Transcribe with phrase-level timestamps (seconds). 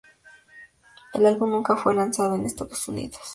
[1.13, 3.21] El álbum nunca fue lanzado en Estados Unidos.